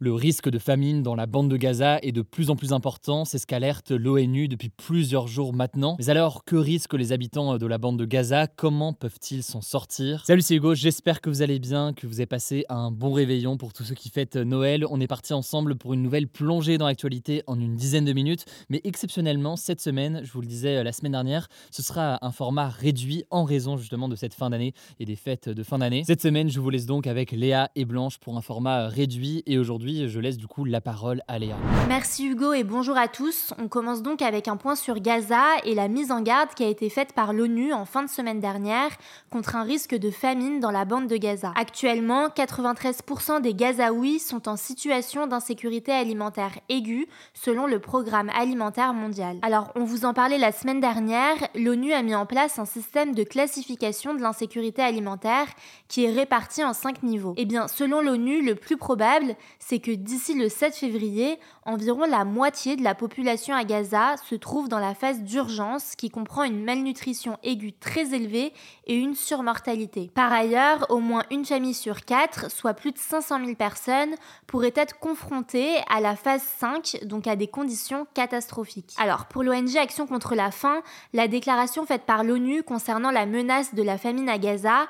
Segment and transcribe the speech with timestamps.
[0.00, 3.24] Le risque de famine dans la bande de Gaza est de plus en plus important,
[3.24, 5.94] c'est ce qu'alerte l'ONU depuis plusieurs jours maintenant.
[6.00, 8.48] Mais alors, que risquent les habitants de la bande de Gaza?
[8.48, 10.24] Comment peuvent-ils s'en sortir?
[10.26, 13.56] Salut, c'est Hugo, j'espère que vous allez bien, que vous avez passé un bon réveillon
[13.56, 14.84] pour tous ceux qui fêtent Noël.
[14.90, 18.46] On est parti ensemble pour une nouvelle plongée dans l'actualité en une dizaine de minutes.
[18.70, 22.68] Mais exceptionnellement, cette semaine, je vous le disais la semaine dernière, ce sera un format
[22.68, 26.02] réduit en raison justement de cette fin d'année et des fêtes de fin d'année.
[26.04, 29.56] Cette semaine, je vous laisse donc avec Léa et Blanche pour un format réduit et
[29.56, 31.56] aujourd'hui, je laisse du coup la parole à Léa.
[31.88, 33.52] Merci Hugo et bonjour à tous.
[33.58, 36.68] On commence donc avec un point sur Gaza et la mise en garde qui a
[36.68, 38.88] été faite par l'ONU en fin de semaine dernière
[39.30, 41.52] contre un risque de famine dans la bande de Gaza.
[41.56, 49.36] Actuellement, 93% des Gazaouis sont en situation d'insécurité alimentaire aiguë selon le programme alimentaire mondial.
[49.42, 53.14] Alors, on vous en parlait la semaine dernière, l'ONU a mis en place un système
[53.14, 55.46] de classification de l'insécurité alimentaire
[55.88, 57.34] qui est réparti en cinq niveaux.
[57.36, 62.24] Eh bien, selon l'ONU, le plus probable, c'est que d'ici le 7 février, environ la
[62.24, 66.64] moitié de la population à Gaza se trouve dans la phase d'urgence qui comprend une
[66.64, 68.52] malnutrition aiguë très élevée
[68.86, 70.10] et une surmortalité.
[70.14, 74.14] Par ailleurs, au moins une famille sur quatre, soit plus de 500 000 personnes,
[74.46, 78.94] pourrait être confrontée à la phase 5, donc à des conditions catastrophiques.
[78.98, 80.82] Alors, pour l'ONG Action contre la faim,
[81.12, 84.86] la déclaration faite par l'ONU concernant la menace de la famine à Gaza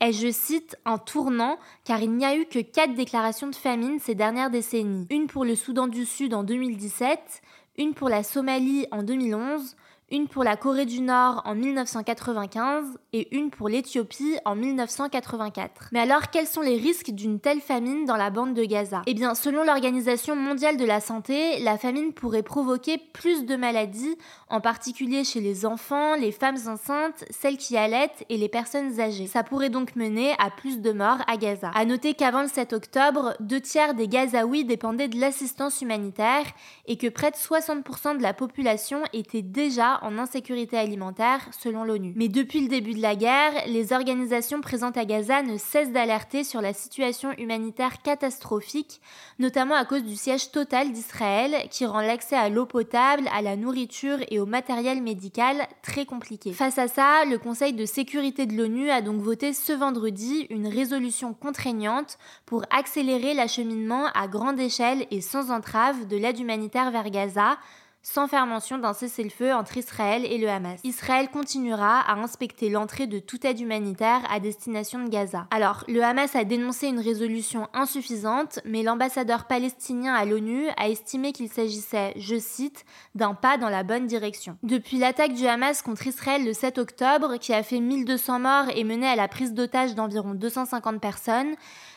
[0.00, 3.98] est, je cite, un tournant car il n'y a eu que quatre déclarations de famine
[3.98, 5.06] ces dernières décennies.
[5.10, 7.42] Une pour le Soudan du Sud en 2017,
[7.78, 9.76] une pour la Somalie en 2011,
[10.10, 15.90] une pour la Corée du Nord en 1995 et une pour l'Éthiopie en 1984.
[15.92, 19.02] Mais alors, quels sont les risques d'une telle famine dans la bande de Gaza?
[19.06, 24.16] Eh bien, selon l'Organisation mondiale de la santé, la famine pourrait provoquer plus de maladies,
[24.48, 29.26] en particulier chez les enfants, les femmes enceintes, celles qui allaitent et les personnes âgées.
[29.26, 31.70] Ça pourrait donc mener à plus de morts à Gaza.
[31.74, 36.44] À noter qu'avant le 7 octobre, deux tiers des Gazaouis dépendaient de l'assistance humanitaire
[36.86, 42.12] et que près de 60% de la population était déjà en insécurité alimentaire selon l'ONU.
[42.16, 46.44] Mais depuis le début de la guerre, les organisations présentes à Gaza ne cessent d'alerter
[46.44, 49.00] sur la situation humanitaire catastrophique,
[49.38, 53.56] notamment à cause du siège total d'Israël qui rend l'accès à l'eau potable, à la
[53.56, 56.52] nourriture et au matériel médical très compliqué.
[56.52, 60.66] Face à ça, le Conseil de sécurité de l'ONU a donc voté ce vendredi une
[60.66, 67.10] résolution contraignante pour accélérer l'acheminement à grande échelle et sans entrave de l'aide humanitaire vers
[67.10, 67.58] Gaza
[68.02, 70.80] sans faire mention d'un cessez-le-feu entre Israël et le Hamas.
[70.84, 75.46] Israël continuera à inspecter l'entrée de toute aide humanitaire à destination de Gaza.
[75.50, 81.32] Alors, le Hamas a dénoncé une résolution insuffisante, mais l'ambassadeur palestinien à l'ONU a estimé
[81.32, 84.56] qu'il s'agissait, je cite, d'un pas dans la bonne direction.
[84.62, 88.84] Depuis l'attaque du Hamas contre Israël le 7 octobre, qui a fait 1200 morts et
[88.84, 91.54] mené à la prise d'otages d'environ 250 personnes,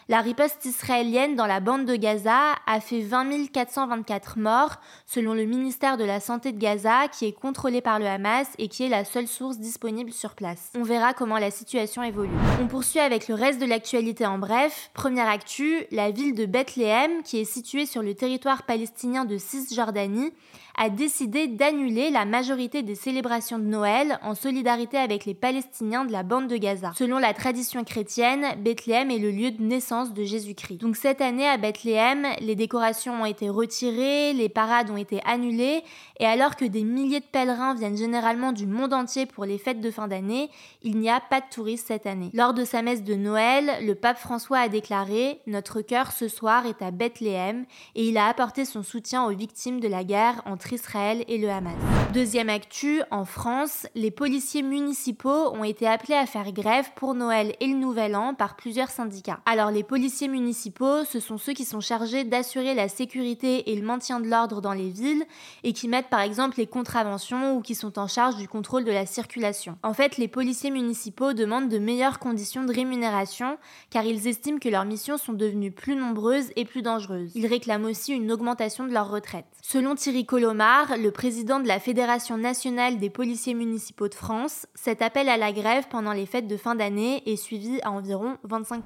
[0.09, 5.45] la riposte israélienne dans la bande de Gaza a fait 20 424 morts, selon le
[5.45, 8.90] ministère de la Santé de Gaza, qui est contrôlé par le Hamas et qui est
[8.90, 10.72] la seule source disponible sur place.
[10.75, 12.29] On verra comment la situation évolue.
[12.62, 14.90] On poursuit avec le reste de l'actualité en bref.
[14.94, 20.31] Première actu, la ville de Bethléem, qui est située sur le territoire palestinien de Cisjordanie,
[20.78, 26.12] a décidé d'annuler la majorité des célébrations de Noël en solidarité avec les Palestiniens de
[26.12, 26.92] la bande de Gaza.
[26.96, 30.78] Selon la tradition chrétienne, Bethléem est le lieu de naissance de Jésus-Christ.
[30.78, 35.84] Donc cette année à Bethléem, les décorations ont été retirées, les parades ont été annulées,
[36.20, 39.82] et alors que des milliers de pèlerins viennent généralement du monde entier pour les fêtes
[39.82, 40.50] de fin d'année,
[40.82, 42.30] il n'y a pas de touristes cette année.
[42.34, 46.66] Lors de sa messe de Noël, le pape François a déclaré Notre cœur ce soir
[46.66, 47.66] est à Bethléem,
[47.96, 51.50] et il a apporté son soutien aux victimes de la guerre entre Israël et le
[51.50, 51.73] Hamas.
[52.14, 57.56] Deuxième actu, en France, les policiers municipaux ont été appelés à faire grève pour Noël
[57.59, 59.40] et le Nouvel An par plusieurs syndicats.
[59.46, 63.85] Alors les policiers municipaux, ce sont ceux qui sont chargés d'assurer la sécurité et le
[63.85, 65.23] maintien de l'ordre dans les villes
[65.64, 68.91] et qui mettent par exemple les contraventions ou qui sont en charge du contrôle de
[68.91, 69.78] la circulation.
[69.84, 73.58] En fait, les policiers municipaux demandent de meilleures conditions de rémunération
[73.90, 77.32] car ils estiment que leurs missions sont devenues plus nombreuses et plus dangereuses.
[77.35, 79.46] Ils réclament aussi une augmentation de leur retraite.
[79.62, 85.02] Selon Thierry Colomar, le président de la Fédération nationale des policiers municipaux de France, cet
[85.02, 88.82] appel à la grève pendant les fêtes de fin d'année est suivi à environ 25%.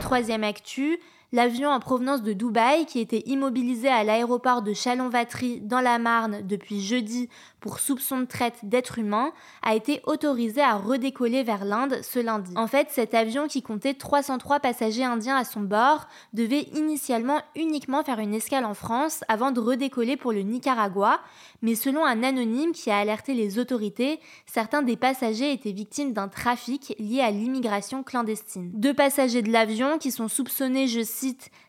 [0.00, 0.98] Troisième actu,
[1.32, 6.42] L'avion en provenance de Dubaï, qui était immobilisé à l'aéroport de Chalon-Vatry dans la Marne
[6.44, 7.28] depuis jeudi
[7.60, 9.30] pour soupçon de traite d'êtres humains,
[9.62, 12.52] a été autorisé à redécoller vers l'Inde ce lundi.
[12.56, 18.02] En fait, cet avion qui comptait 303 passagers indiens à son bord devait initialement uniquement
[18.02, 21.20] faire une escale en France avant de redécoller pour le Nicaragua,
[21.62, 26.28] mais selon un anonyme qui a alerté les autorités, certains des passagers étaient victimes d'un
[26.28, 28.72] trafic lié à l'immigration clandestine.
[28.74, 31.19] Deux passagers de l'avion qui sont soupçonnés, je cite,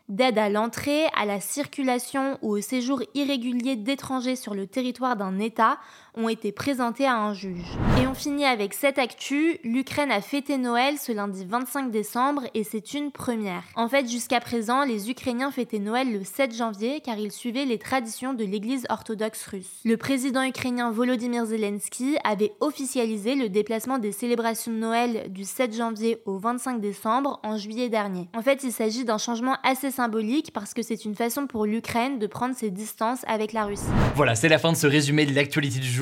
[0.08, 5.38] d'aide à l'entrée, à la circulation ou au séjour irrégulier d'étrangers sur le territoire d'un
[5.38, 5.78] État
[6.14, 7.64] ont été présentés à un juge.
[8.00, 12.64] Et on finit avec cette actu, l'Ukraine a fêté Noël ce lundi 25 décembre et
[12.64, 13.62] c'est une première.
[13.76, 17.78] En fait, jusqu'à présent, les Ukrainiens fêtaient Noël le 7 janvier car ils suivaient les
[17.78, 19.80] traditions de l'église orthodoxe russe.
[19.84, 25.74] Le président ukrainien Volodymyr Zelensky avait officialisé le déplacement des célébrations de Noël du 7
[25.74, 28.28] janvier au 25 décembre en juillet dernier.
[28.36, 32.18] En fait, il s'agit d'un changement assez symbolique parce que c'est une façon pour l'Ukraine
[32.18, 33.82] de prendre ses distances avec la Russie.
[34.14, 36.01] Voilà, c'est la fin de ce résumé de l'actualité du jour